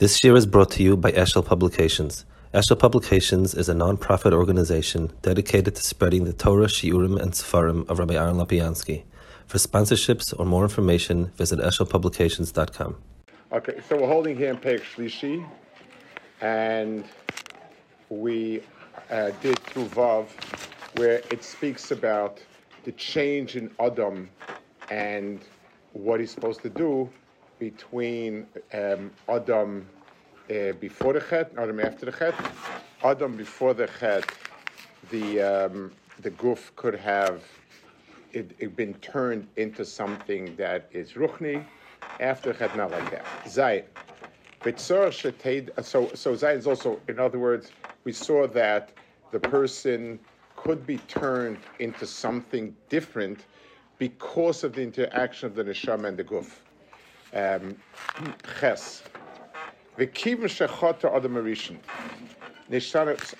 [0.00, 2.24] This shiur is brought to you by Eshel Publications.
[2.52, 8.00] Eshel Publications is a non-profit organization dedicated to spreading the Torah, Shiurim, and Sefarim of
[8.00, 9.04] Rabbi Aaron Lapiansky.
[9.46, 12.96] For sponsorships or more information, visit eshelpublications.com.
[13.52, 15.46] Okay, so we're holding here in Perek Shlishi,
[16.40, 17.04] and
[18.08, 18.64] we
[19.12, 20.26] uh, did through Vav,
[20.98, 22.42] where it speaks about
[22.82, 24.28] the change in Adam
[24.90, 25.38] and
[25.92, 27.08] what he's supposed to do
[27.58, 29.86] between um, Adam
[30.50, 32.34] uh, before the Chet Adam after the Chet.
[33.02, 34.24] Adam before the Chet,
[35.10, 37.42] the um, the goof could have
[38.32, 41.64] it, it been turned into something that is ruchni.
[42.20, 43.24] After the Chet, not like that.
[43.48, 43.84] Zay.
[45.82, 47.70] So, so Zay is also, in other words,
[48.04, 48.92] we saw that
[49.30, 50.18] the person
[50.56, 53.44] could be turned into something different
[53.98, 56.50] because of the interaction of the neshama and the guf.
[57.34, 57.76] Um,
[58.60, 59.02] ches.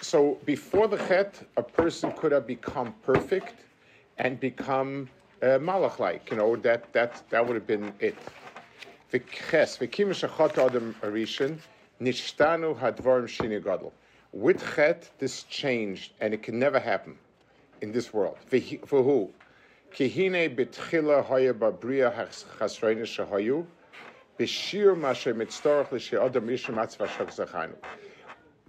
[0.00, 3.54] So before the chet, a person could have become perfect
[4.18, 5.08] and become
[5.42, 6.30] uh, malach-like.
[6.30, 8.16] You know that that that would have been it.
[9.12, 11.58] V'ches v'kim shechat adam arishin
[12.00, 13.92] nishtanu hadvarim shini gadol.
[14.32, 17.16] With chet, this changed, and it can never happen
[17.80, 18.38] in this world.
[18.48, 19.30] For who?
[19.94, 22.12] Kihine betchila haya babria
[22.58, 23.64] chasreina shahayu.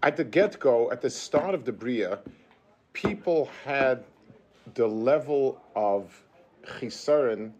[0.03, 2.19] At the get-go, at the start of the bria,
[2.94, 4.03] people had
[4.75, 6.22] the level of
[6.63, 7.52] chisaron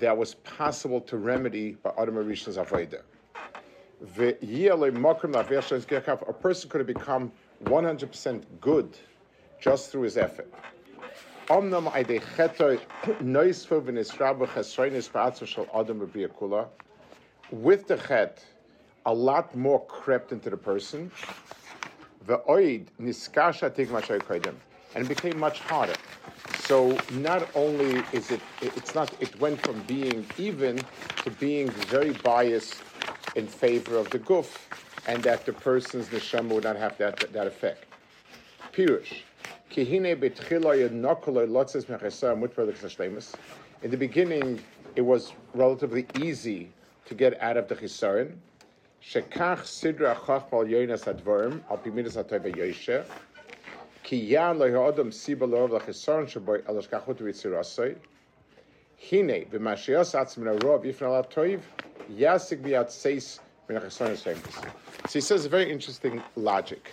[0.00, 3.02] that was possible to remedy by Adam Arisha's Avodah.
[6.28, 7.32] A person could have become
[7.64, 8.98] 100% good
[9.60, 10.52] just through his effort.
[17.52, 18.42] With the chet,
[19.04, 21.10] a lot more crept into the person.
[22.26, 24.54] The oid niskasha
[24.94, 25.94] And it became much harder.
[26.60, 30.82] So not only is it, it's not, it went from being even
[31.24, 32.82] to being very biased
[33.36, 34.48] in favor of the guf,
[35.06, 37.84] and that the person's neshama would not have that, that effect.
[38.72, 39.24] Pirush.
[43.82, 44.60] In the beginning,
[44.96, 46.70] it was relatively easy
[47.06, 48.36] to get out of the chisaron.
[49.02, 53.04] Shekach sidra chachmal yonas advarim al pimidas atayva yoshe.
[54.02, 57.96] Ki yan lo ha'adam siba lo la chisaron shaboy al vitzirasoi.
[58.96, 61.60] Hine b'mashias atzmin arov yifna la toiv
[62.12, 64.70] yasik biat seis min chisaron shaboy.
[65.08, 66.92] So he says a very interesting logic.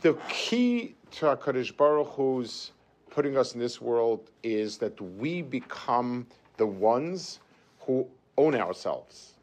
[0.00, 2.72] The key to HaKadosh Baruch Hu's
[3.10, 6.26] putting us in this world is that we become
[6.56, 7.40] the ones
[7.80, 8.06] who
[8.40, 9.34] own ourselves.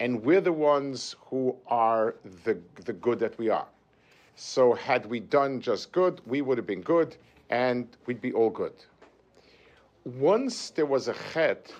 [0.00, 2.14] And we're the ones who are
[2.44, 3.68] the, the good that we are.
[4.36, 7.16] So, had we done just good, we would have been good
[7.50, 8.76] and we'd be all good.
[10.04, 11.72] Once there was a chet,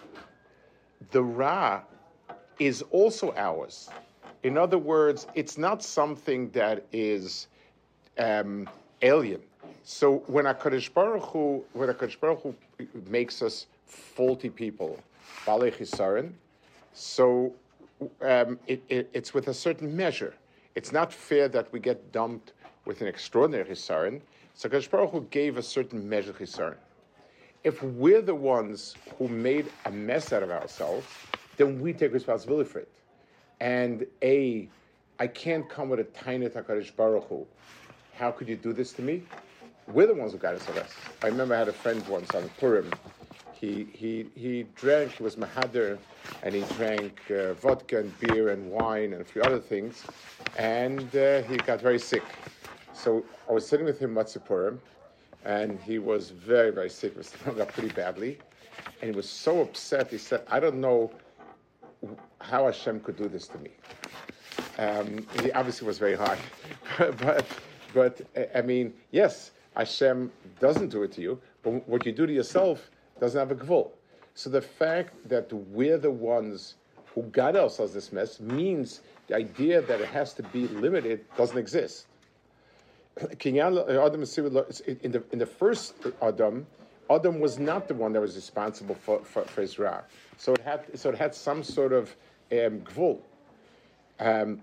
[1.13, 1.83] the ra
[2.59, 3.89] is also ours.
[4.43, 7.47] In other words, it's not something that is
[8.19, 8.69] um,
[9.03, 9.41] alien.
[9.85, 12.55] So when Hakadosh Baruch Hu, when Hakadosh Baruch Hu
[13.09, 14.99] makes us faulty people,
[15.47, 15.73] balei
[16.93, 17.55] so
[18.23, 20.35] um, it, it, it's with a certain measure.
[20.75, 22.53] It's not fair that we get dumped
[22.85, 24.21] with an extraordinary chisaron.
[24.55, 26.77] So Baruch Hu gave a certain measure chisaron.
[27.65, 31.07] If we're the ones who made a mess out of ourselves,
[31.57, 32.89] then we take responsibility for it.
[33.61, 34.69] And a,
[35.19, 37.47] I can't come with a tiny Hakadosh Baruch Hu
[38.19, 39.23] how could you do this to me?
[39.87, 40.97] We're the ones who got us arrested.
[41.23, 42.91] I remember I had a friend once on Purim.
[43.61, 45.99] He, he, he drank, he was Mahadir,
[46.45, 50.05] and he drank uh, vodka and beer and wine and a few other things,
[50.57, 52.23] and uh, he got very sick.
[52.93, 54.81] So I was sitting with him Matzah Purim,
[55.45, 57.13] and he was very, very sick.
[57.13, 58.39] He was throwing up pretty badly.
[59.01, 61.11] And he was so upset, he said, I don't know
[62.41, 63.71] how Hashem could do this to me.
[64.79, 66.39] Um, he obviously was very hard,
[66.99, 67.45] but
[67.93, 68.21] but
[68.55, 70.31] I mean, yes, Hashem
[70.61, 72.91] doesn't do it to you, but what you do to yourself
[73.21, 73.91] doesn't have a gvul.
[74.35, 76.77] So the fact that we're the ones
[77.15, 81.59] who got ourselves this mess means the idea that it has to be limited doesn't
[81.59, 82.07] exist.
[83.43, 86.67] In the, in the first Adam,
[87.11, 89.75] Adam was not the one that was responsible for, for, for his.
[90.37, 92.15] So it had so it had some sort of
[92.53, 93.19] um, gvul.
[94.21, 94.63] Um,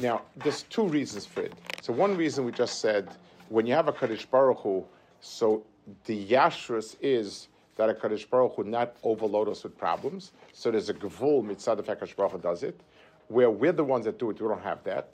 [0.00, 1.54] now, there's two reasons for it.
[1.80, 3.08] So one reason we just said,
[3.48, 4.84] when you have a Kadosh Baruch Hu,
[5.20, 5.64] so
[6.04, 10.32] the Yashrus is that a Kadosh Baruch Hu not overload us with problems.
[10.52, 12.78] So there's a Gevul mitzad of Kadosh Baruch Hu does it,
[13.28, 15.08] where we're the ones that do it, we don't have that.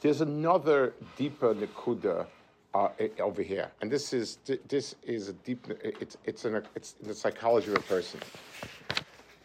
[0.00, 2.26] There's another deeper Nikuda
[2.72, 2.88] uh,
[3.20, 4.38] over here, and this is
[4.68, 5.66] this is a deep.
[5.82, 8.20] It's it's in a, it's in the psychology of a person.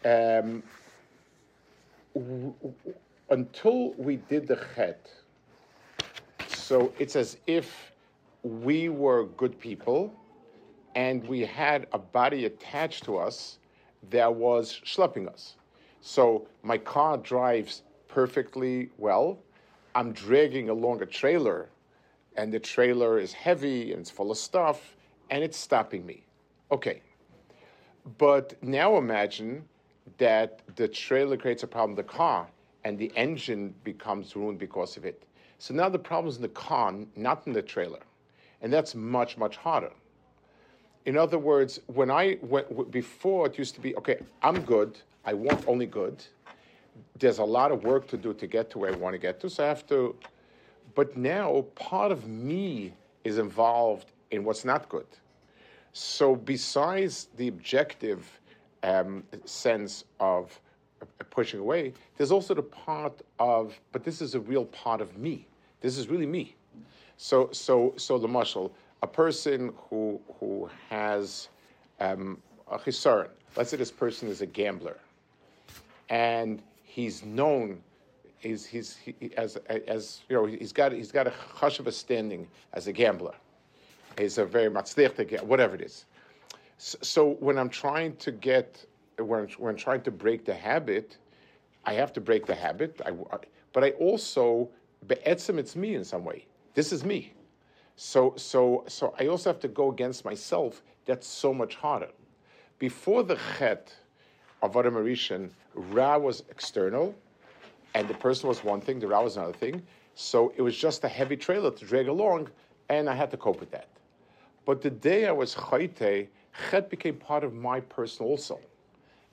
[0.04, 0.62] Um,
[3.30, 5.10] until we did the chet,
[6.46, 7.92] so it's as if
[8.42, 10.14] we were good people
[10.94, 13.58] and we had a body attached to us
[14.10, 15.56] that was schlepping us.
[16.00, 19.38] So my car drives perfectly well.
[19.94, 21.68] I'm dragging along a trailer,
[22.36, 24.96] and the trailer is heavy and it's full of stuff,
[25.30, 26.24] and it's stopping me.
[26.70, 27.00] Okay.
[28.18, 29.64] But now imagine
[30.18, 32.46] that the trailer creates a problem in the car,
[32.84, 35.22] and the engine becomes ruined because of it.
[35.58, 38.00] So now the problem's in the car, not in the trailer.
[38.60, 39.90] And that's much, much harder.
[41.06, 44.18] In other words, when I went before, it used to be okay.
[44.42, 44.98] I'm good.
[45.24, 46.24] I want only good.
[47.18, 49.40] There's a lot of work to do to get to where I want to get
[49.40, 50.16] to, so I have to.
[50.94, 52.92] But now, part of me
[53.24, 55.06] is involved in what's not good.
[55.92, 58.40] So, besides the objective
[58.84, 60.58] um, sense of
[61.30, 65.46] pushing away, there's also the part of, but this is a real part of me.
[65.80, 66.54] This is really me.
[67.16, 68.70] So, so, so the mashal,
[69.02, 71.48] a person who who has
[72.00, 72.40] um,
[72.70, 73.28] a chisaron.
[73.56, 74.98] Let's say this person is a gambler,
[76.08, 77.82] and he's known.
[78.38, 81.92] He's, he's he, as as you know he's got he's got a hush of a
[81.92, 83.34] standing as a gambler.
[84.18, 86.06] He's a very matzlich whatever it is.
[86.86, 88.84] So, when I'm trying to get
[89.18, 91.16] when when I'm trying to break the habit,
[91.86, 93.00] I have to break the habit.
[93.06, 93.12] I,
[93.72, 94.68] but I also
[95.06, 96.44] be'etzim it's me in some way.
[96.74, 97.32] This is me.
[97.96, 100.82] So, so, so I also have to go against myself.
[101.06, 102.10] That's so much harder.
[102.78, 103.94] Before the chet
[104.60, 107.14] of Adam Arishan, Ra was external,
[107.94, 109.82] and the person was one thing, the Ra was another thing.
[110.16, 112.50] So it was just a heavy trailer to drag along,
[112.90, 113.88] and I had to cope with that.
[114.66, 116.28] But the day I was chayte,
[116.70, 118.60] chet became part of my person also.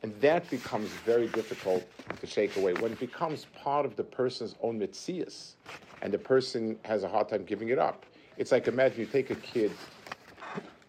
[0.03, 1.83] And that becomes very difficult
[2.19, 2.73] to shake away.
[2.73, 5.53] When it becomes part of the person's own mitzias,
[6.01, 8.05] and the person has a hard time giving it up.
[8.37, 9.71] It's like imagine you take a kid,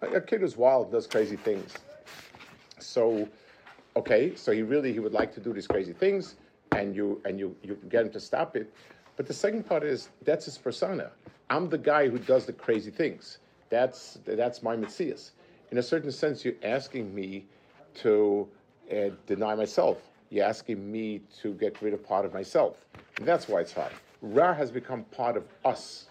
[0.00, 1.74] a kid who's wild, does crazy things.
[2.78, 3.28] So,
[3.96, 6.36] okay, so he really he would like to do these crazy things,
[6.72, 8.72] and you and you you get him to stop it.
[9.16, 11.10] But the second part is that's his persona.
[11.50, 13.38] I'm the guy who does the crazy things.
[13.68, 15.32] That's that's my mitzias.
[15.72, 17.46] In a certain sense, you're asking me
[17.94, 18.46] to
[18.90, 19.96] uh, deny myself.
[20.28, 22.84] You're asking me to get rid of part of myself.
[23.16, 23.92] And that's why it's hard.
[24.20, 26.08] Ra has become part of us.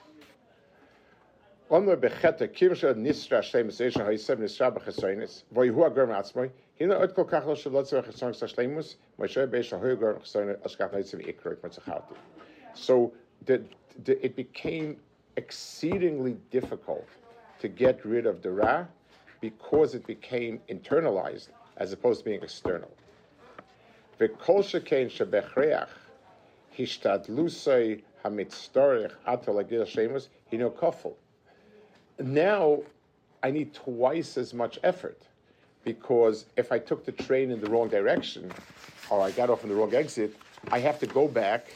[12.73, 13.13] So
[13.45, 13.61] the,
[14.05, 14.97] the, it became
[15.37, 17.07] exceedingly difficult
[17.59, 18.87] to get rid of the Ra
[19.41, 22.91] because it became internalized as opposed to being external.
[32.19, 32.83] Now
[33.41, 35.19] I need twice as much effort
[35.83, 38.51] because if I took the train in the wrong direction
[39.09, 40.35] or I got off in the wrong exit,
[40.71, 41.73] I have to go back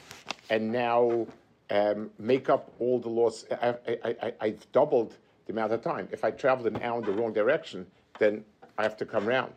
[0.49, 1.25] and now
[1.71, 3.45] um, make up all the loss.
[3.51, 6.07] I, have doubled the amount of time.
[6.11, 7.85] If I traveled an hour in the wrong direction,
[8.19, 8.43] then
[8.77, 9.53] I have to come round.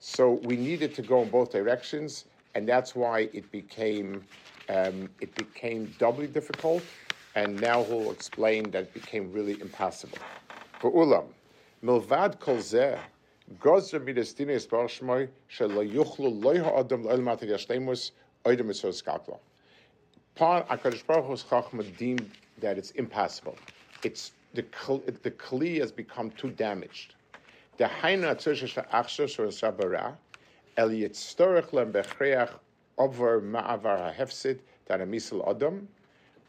[0.00, 2.24] So we needed to go in both directions,
[2.54, 4.24] and that's why it became
[4.68, 6.82] um, it became doubly difficult,
[7.34, 10.18] and now he'll explain that it became really impossible.
[10.80, 11.24] For ulam,
[11.82, 12.98] milvad kolzer
[13.48, 18.12] zeh, gozer midestine es barshmoy shelo yuchlu loy ha'adam lo'el mater yashlemus
[18.44, 19.38] oidem es skakla
[20.38, 23.56] part Hakadosh Baruch Hu's Chachma deemed that it's impossible.
[24.04, 24.64] It's the
[25.22, 27.14] the kli has become too damaged.
[27.76, 30.14] The Haina Tzusha Achshos or Sabara
[30.76, 32.50] El Yitztorach Lem Bechreach
[32.98, 35.88] Over Ma'avar HaHefsid than a misal adam.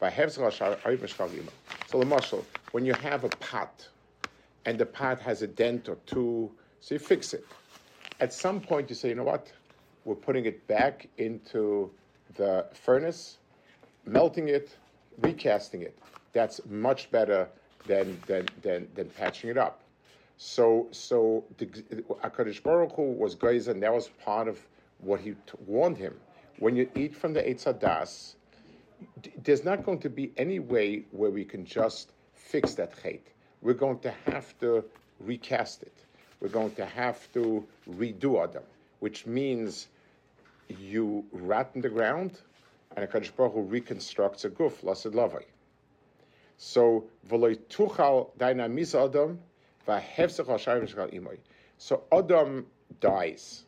[0.00, 3.88] So, the mashal when you have a pot
[4.64, 6.50] and the pot has a dent or two,
[6.80, 7.44] so you fix it.
[8.20, 9.52] At some point, you say, you know what?
[10.04, 11.90] We're putting it back into
[12.36, 13.38] the furnace,
[14.06, 14.76] melting it,
[15.20, 15.98] recasting it.
[16.32, 17.48] That's much better
[17.86, 19.82] than, than, than, than patching it up.
[20.36, 21.66] So, so the,
[22.24, 24.58] Akadosh Baruch Hu was Geiz, and that was part of
[25.00, 26.14] what he t- warned him.
[26.58, 28.34] When you eat from the Eitz Hadas,
[29.42, 33.28] there's not going to be any way where we can just fix that hate.
[33.62, 34.84] We're going to have to
[35.20, 35.92] recast it.
[36.40, 38.62] We're going to have to redo Adam,
[39.00, 39.88] which means
[40.68, 42.38] you rat in the ground,
[42.96, 45.44] and Hakadosh Baruch Hu reconstructs a guf, lasad lavai.
[46.56, 49.38] So v'loy tuchal dynamis Adam
[49.86, 51.38] v'hefsech al imoy.
[51.78, 52.66] So Adam
[53.00, 53.64] dies.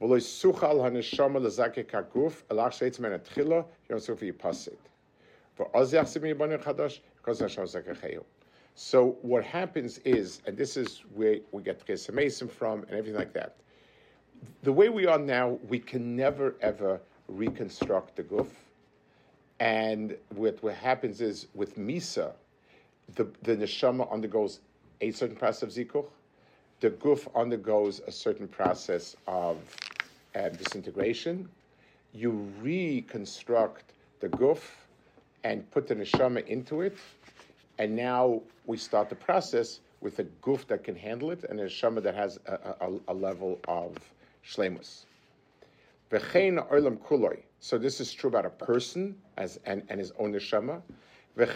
[0.00, 4.76] V'loy suchal haneshama lezake kaguf elach sheitz men atchila yom sufi yipasit.
[5.58, 8.24] V'oz yachsim yibanim chadash because Hashem zakacheu.
[8.78, 13.18] So what happens is, and this is where we get Chesed Mason from and everything
[13.18, 13.56] like that.
[14.64, 18.48] The way we are now, we can never ever reconstruct the guf.
[19.60, 22.32] And what, what happens is with Misa,
[23.14, 24.60] the, the neshama undergoes
[25.00, 26.10] a certain process of zikuch.
[26.80, 29.56] The guf undergoes a certain process of
[30.34, 31.48] uh, disintegration.
[32.12, 34.60] You reconstruct the guf
[35.44, 36.98] and put the neshama into it
[37.78, 41.66] and now we start the process with a guf that can handle it and a
[41.66, 43.96] neshama that has a, a, a level of
[44.44, 45.04] shlemus.
[47.58, 50.80] So this is true about a person as and, and his own neshama.
[51.36, 51.46] The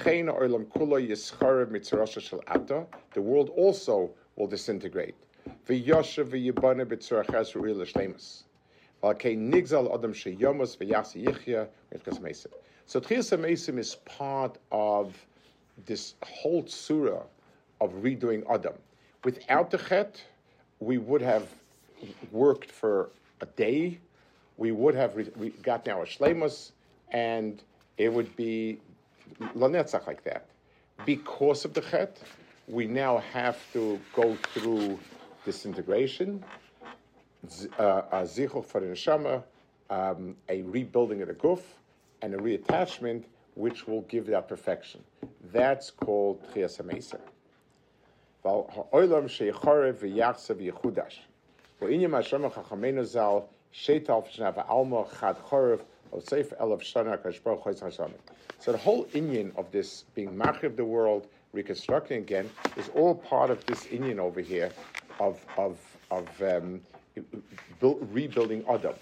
[3.17, 5.15] world also will disintegrate.
[12.87, 15.27] So Tchias is part of
[15.87, 17.23] this whole surah
[17.81, 18.75] of redoing Adam.
[19.25, 20.23] Without the Chet,
[20.81, 21.49] we would have
[22.33, 23.11] worked for
[23.41, 23.99] a day,
[24.57, 26.73] we would have re- we got now a Shlemus,
[27.11, 27.63] and
[27.99, 28.79] it would be
[29.57, 30.47] Lanetzach like that.
[31.07, 32.19] Because of the Chet,
[32.69, 34.99] we now have to go through
[35.45, 36.45] disintegration,
[37.79, 39.43] uh, a zichuch for the neshama,
[39.89, 41.63] um, a rebuilding of the guf,
[42.23, 45.03] and a reattachment which will give that perfection.
[45.53, 47.21] That's called Tchias HaMeser.
[48.43, 48.69] So
[58.73, 63.65] the whole inyan of this being Machiv the world, reconstructing again, is all part of
[63.67, 64.71] this inyan over here
[65.19, 65.79] of of
[66.11, 66.81] of um,
[67.81, 68.95] rebuilding Adam.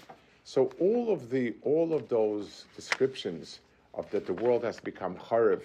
[0.43, 3.59] So all of the all of those descriptions
[3.93, 5.61] of that the world has become Hariv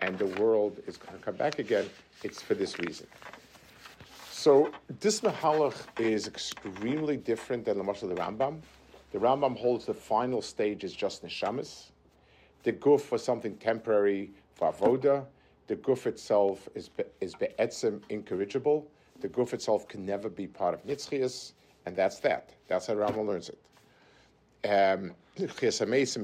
[0.00, 1.86] and the world is going to come back again,
[2.22, 3.06] it's for this reason.
[4.30, 8.60] So this Mahalach is extremely different than the Mashal the Rambam.
[9.12, 11.90] The Rambam holds the final stage is just Neshamas.
[12.64, 15.24] The Guf was something temporary for Avoda.
[15.66, 16.90] The Guf itself is,
[17.20, 18.86] is Be'etzim incorrigible.
[19.20, 21.52] The Guf itself can never be part of Nitzchias,
[21.86, 22.50] and that's that.
[22.68, 23.58] That's how Rambam learns it.
[24.68, 25.12] Um,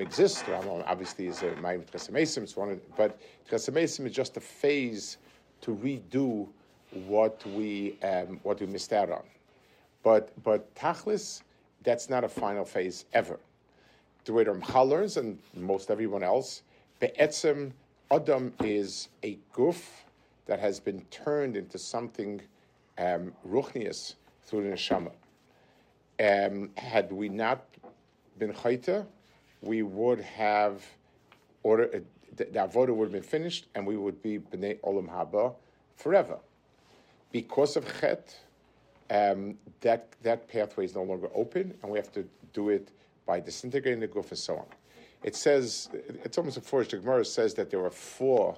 [0.01, 0.45] exists.
[0.87, 3.19] Obviously is a Ma'im Chesamesim, it's one of, but
[3.51, 5.19] Chesamesim is just a phase
[5.63, 6.49] to redo
[7.07, 9.23] what we um, what we missed out on.
[10.03, 11.43] But but Tachlis,
[11.83, 13.39] that's not a final phase ever.
[14.25, 16.63] The way Ramchal learns, and most everyone else,
[17.01, 17.73] Be'etzim
[18.11, 20.05] Adam is a goof
[20.47, 22.41] that has been turned into something
[22.99, 25.13] um, ruchnius through the neshama.
[26.19, 27.65] Um, had we not
[28.41, 29.07] been chayta,
[29.63, 30.85] we would have
[31.63, 31.99] order uh,
[32.37, 35.55] the, the would have been finished, and we would be bnei olam haba
[35.97, 36.39] forever.
[37.31, 38.35] Because of chet,
[39.11, 42.91] um, that that pathway is no longer open, and we have to do it
[43.27, 44.67] by disintegrating the guf and so on.
[45.23, 45.91] It says
[46.25, 46.93] it's almost a forged.
[46.93, 48.57] Gemara says that there were four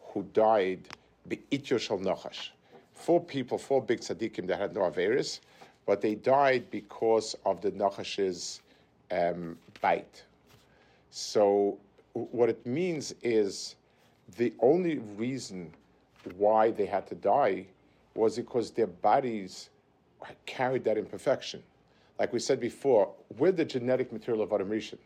[0.00, 0.88] who died
[1.28, 2.50] beityo shal nachash.
[2.94, 5.40] Four people, four big tzaddikim that had no averis,
[5.86, 8.60] but they died because of the nachash's
[9.10, 10.24] um, bite.
[11.10, 11.78] So
[12.12, 13.76] what it means is
[14.36, 15.72] the only reason
[16.36, 17.66] why they had to die
[18.14, 19.70] was because their bodies
[20.46, 21.62] carried that imperfection.
[22.18, 24.98] Like we said before, we're the genetic material of Adam Rishon.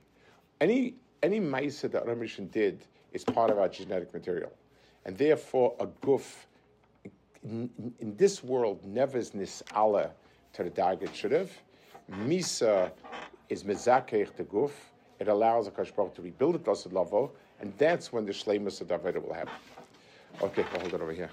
[0.61, 4.53] Any any ma'isa that Adam Rishon did is part of our genetic material,
[5.05, 6.45] and therefore a guf
[7.45, 7.71] in,
[8.01, 10.11] in this world never is nis'ala
[10.55, 11.51] to the dag it should have.
[12.11, 12.91] Misa
[13.49, 14.71] is mezakech the guf,
[15.21, 18.89] it allows a Baruch to rebuild it, Dasid Lavo, and that's when the Shleimus of
[18.89, 19.53] Davida will happen.
[20.43, 21.31] Okay, I'll hold it over here.